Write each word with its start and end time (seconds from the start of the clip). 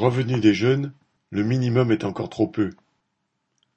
Revenu 0.00 0.40
des 0.40 0.54
jeunes, 0.54 0.94
le 1.28 1.44
minimum 1.44 1.92
est 1.92 2.04
encore 2.04 2.30
trop 2.30 2.46
peu. 2.46 2.70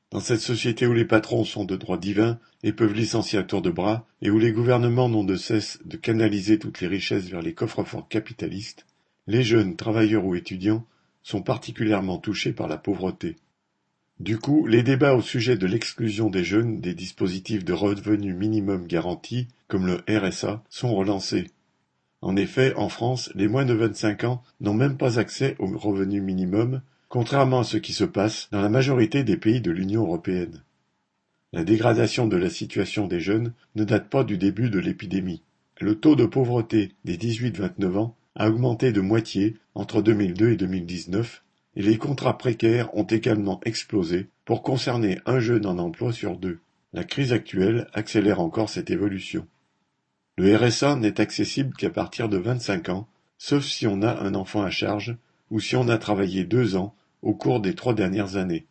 Dans 0.09 0.21
cette 0.21 0.39
société 0.39 0.87
où 0.87 0.93
les 0.93 1.03
patrons 1.03 1.43
sont 1.43 1.65
de 1.65 1.75
droit 1.75 1.97
divin 1.97 2.39
et 2.63 2.71
peuvent 2.71 2.93
licencier 2.93 3.37
à 3.37 3.43
tour 3.43 3.61
de 3.61 3.69
bras, 3.69 4.07
et 4.21 4.29
où 4.29 4.39
les 4.39 4.53
gouvernements 4.53 5.09
n'ont 5.09 5.25
de 5.25 5.35
cesse 5.35 5.79
de 5.83 5.97
canaliser 5.97 6.59
toutes 6.59 6.79
les 6.79 6.87
richesses 6.87 7.25
vers 7.25 7.41
les 7.41 7.53
coffres-forts 7.53 8.07
capitalistes, 8.07 8.85
les 9.27 9.43
jeunes, 9.43 9.75
travailleurs 9.75 10.23
ou 10.23 10.33
étudiants, 10.33 10.85
sont 11.23 11.41
particulièrement 11.41 12.19
touchés 12.19 12.53
par 12.53 12.69
la 12.69 12.77
pauvreté. 12.77 13.35
Du 14.21 14.37
coup, 14.37 14.65
les 14.65 14.81
débats 14.81 15.15
au 15.15 15.21
sujet 15.21 15.57
de 15.57 15.67
l'exclusion 15.67 16.29
des 16.29 16.45
jeunes 16.45 16.79
des 16.79 16.93
dispositifs 16.93 17.65
de 17.65 17.73
revenu 17.73 18.33
minimum 18.33 18.87
garanti, 18.87 19.49
comme 19.67 19.87
le 19.87 20.01
RSA, 20.07 20.63
sont 20.69 20.95
relancés. 20.95 21.51
En 22.23 22.37
effet, 22.37 22.73
en 22.75 22.87
France, 22.87 23.29
les 23.35 23.49
moins 23.49 23.65
de 23.65 23.73
25 23.73 24.23
ans 24.23 24.41
n'ont 24.61 24.73
même 24.73 24.95
pas 24.95 25.19
accès 25.19 25.57
au 25.59 25.65
revenu 25.77 26.21
minimum, 26.21 26.81
contrairement 27.09 27.59
à 27.59 27.63
ce 27.65 27.75
qui 27.75 27.91
se 27.91 28.05
passe 28.05 28.47
dans 28.53 28.61
la 28.61 28.69
majorité 28.69 29.25
des 29.25 29.35
pays 29.35 29.59
de 29.59 29.71
l'Union 29.71 30.03
européenne. 30.03 30.63
La 31.51 31.65
dégradation 31.65 32.25
de 32.25 32.37
la 32.37 32.49
situation 32.49 33.07
des 33.07 33.19
jeunes 33.19 33.51
ne 33.75 33.83
date 33.83 34.09
pas 34.09 34.23
du 34.23 34.37
début 34.37 34.69
de 34.69 34.79
l'épidémie. 34.79 35.41
Le 35.81 35.95
taux 35.95 36.15
de 36.15 36.25
pauvreté 36.25 36.93
des 37.03 37.17
18-29 37.17 37.97
ans 37.97 38.15
a 38.35 38.47
augmenté 38.47 38.93
de 38.93 39.01
moitié 39.01 39.57
entre 39.75 40.01
2002 40.01 40.51
et 40.51 40.55
2019 40.55 41.43
et 41.75 41.81
les 41.81 41.97
contrats 41.97 42.37
précaires 42.37 42.95
ont 42.95 43.03
également 43.03 43.59
explosé 43.65 44.29
pour 44.45 44.63
concerner 44.63 45.19
un 45.25 45.41
jeune 45.41 45.65
en 45.65 45.77
emploi 45.77 46.13
sur 46.13 46.37
deux. 46.37 46.59
La 46.93 47.03
crise 47.03 47.33
actuelle 47.33 47.89
accélère 47.91 48.39
encore 48.39 48.69
cette 48.69 48.91
évolution. 48.91 49.45
Le 50.35 50.55
RSA 50.55 50.95
n'est 50.95 51.21
accessible 51.21 51.75
qu'à 51.75 51.91
partir 51.91 52.27
de 52.27 52.37
25 52.37 52.89
ans, 52.89 53.07
sauf 53.37 53.63
si 53.63 53.85
on 53.85 54.01
a 54.01 54.19
un 54.19 54.33
enfant 54.33 54.63
à 54.63 54.71
charge 54.71 55.15
ou 55.51 55.59
si 55.59 55.75
on 55.75 55.87
a 55.89 55.99
travaillé 55.99 56.43
deux 56.43 56.75
ans 56.75 56.95
au 57.21 57.35
cours 57.35 57.59
des 57.59 57.75
trois 57.75 57.93
dernières 57.93 58.35
années, 58.35 58.65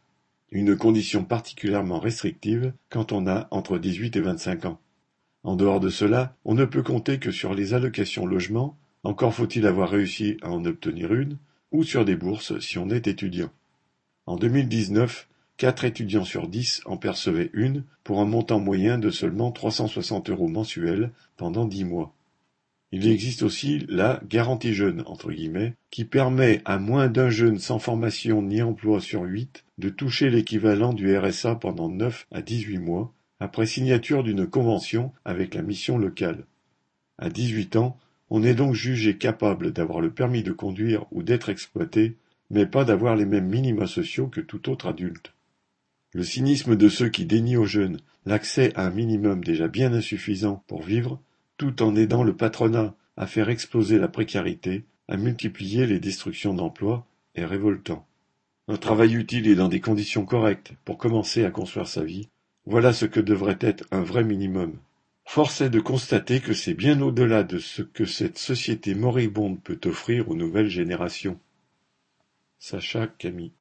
une 0.50 0.76
condition 0.76 1.24
particulièrement 1.24 2.00
restrictive 2.00 2.72
quand 2.90 3.12
on 3.12 3.28
a 3.28 3.46
entre 3.52 3.78
18 3.78 4.16
et 4.16 4.20
25 4.20 4.64
ans. 4.64 4.80
En 5.44 5.54
dehors 5.54 5.78
de 5.78 5.88
cela, 5.88 6.34
on 6.44 6.54
ne 6.54 6.64
peut 6.64 6.82
compter 6.82 7.18
que 7.18 7.30
sur 7.30 7.54
les 7.54 7.74
allocations 7.74 8.26
logement, 8.26 8.76
encore 9.04 9.34
faut-il 9.34 9.66
avoir 9.66 9.90
réussi 9.90 10.38
à 10.42 10.50
en 10.50 10.64
obtenir 10.64 11.14
une, 11.14 11.38
ou 11.70 11.84
sur 11.84 12.04
des 12.04 12.16
bourses 12.16 12.58
si 12.58 12.78
on 12.78 12.90
est 12.90 13.06
étudiant. 13.06 13.50
En 14.26 14.36
2019, 14.36 15.28
Quatre 15.62 15.84
étudiants 15.84 16.24
sur 16.24 16.48
dix 16.48 16.82
en 16.86 16.96
percevaient 16.96 17.50
une, 17.52 17.84
pour 18.02 18.20
un 18.20 18.24
montant 18.24 18.58
moyen 18.58 18.98
de 18.98 19.10
seulement 19.10 19.52
360 19.52 20.30
euros 20.30 20.48
mensuels 20.48 21.12
pendant 21.36 21.66
dix 21.66 21.84
mois. 21.84 22.12
Il 22.90 23.06
existe 23.06 23.44
aussi 23.44 23.86
la 23.88 24.20
garantie 24.28 24.74
jeune, 24.74 25.04
qui 25.92 26.04
permet 26.04 26.62
à 26.64 26.78
moins 26.78 27.06
d'un 27.06 27.30
jeune 27.30 27.60
sans 27.60 27.78
formation 27.78 28.42
ni 28.42 28.60
emploi 28.60 29.00
sur 29.00 29.22
huit 29.22 29.64
de 29.78 29.88
toucher 29.88 30.30
l'équivalent 30.30 30.92
du 30.92 31.16
RSA 31.16 31.54
pendant 31.54 31.88
neuf 31.88 32.26
à 32.32 32.42
dix-huit 32.42 32.80
mois, 32.80 33.14
après 33.38 33.66
signature 33.66 34.24
d'une 34.24 34.48
convention 34.48 35.12
avec 35.24 35.54
la 35.54 35.62
mission 35.62 35.96
locale. 35.96 36.44
À 37.18 37.30
dix-huit 37.30 37.76
ans, 37.76 37.96
on 38.30 38.42
est 38.42 38.54
donc 38.54 38.74
jugé 38.74 39.16
capable 39.16 39.72
d'avoir 39.72 40.00
le 40.00 40.10
permis 40.10 40.42
de 40.42 40.50
conduire 40.50 41.06
ou 41.12 41.22
d'être 41.22 41.50
exploité, 41.50 42.16
mais 42.50 42.66
pas 42.66 42.84
d'avoir 42.84 43.14
les 43.14 43.26
mêmes 43.26 43.48
minima 43.48 43.86
sociaux 43.86 44.26
que 44.26 44.40
tout 44.40 44.68
autre 44.68 44.88
adulte. 44.88 45.32
Le 46.14 46.24
cynisme 46.24 46.76
de 46.76 46.88
ceux 46.90 47.08
qui 47.08 47.24
dénient 47.24 47.56
aux 47.56 47.64
jeunes 47.64 47.98
l'accès 48.26 48.72
à 48.74 48.86
un 48.86 48.90
minimum 48.90 49.42
déjà 49.42 49.66
bien 49.66 49.92
insuffisant 49.94 50.62
pour 50.66 50.82
vivre, 50.82 51.20
tout 51.56 51.82
en 51.82 51.96
aidant 51.96 52.22
le 52.22 52.36
patronat 52.36 52.94
à 53.16 53.26
faire 53.26 53.48
exploser 53.48 53.98
la 53.98 54.08
précarité, 54.08 54.84
à 55.08 55.16
multiplier 55.16 55.86
les 55.86 56.00
destructions 56.00 56.54
d'emplois, 56.54 57.06
est 57.34 57.46
révoltant. 57.46 58.06
Un 58.68 58.76
travail 58.76 59.14
utile 59.14 59.48
et 59.48 59.54
dans 59.54 59.68
des 59.68 59.80
conditions 59.80 60.24
correctes 60.24 60.72
pour 60.84 60.98
commencer 60.98 61.44
à 61.44 61.50
construire 61.50 61.88
sa 61.88 62.04
vie, 62.04 62.28
voilà 62.66 62.92
ce 62.92 63.06
que 63.06 63.20
devrait 63.20 63.58
être 63.60 63.84
un 63.90 64.02
vrai 64.02 64.22
minimum. 64.22 64.76
Force 65.24 65.62
est 65.62 65.70
de 65.70 65.80
constater 65.80 66.40
que 66.40 66.52
c'est 66.52 66.74
bien 66.74 67.00
au-delà 67.00 67.42
de 67.42 67.58
ce 67.58 67.82
que 67.82 68.04
cette 68.04 68.38
société 68.38 68.94
moribonde 68.94 69.60
peut 69.62 69.80
offrir 69.86 70.28
aux 70.28 70.36
nouvelles 70.36 70.68
générations. 70.68 71.40
Sacha 72.58 73.08
Camille 73.08 73.50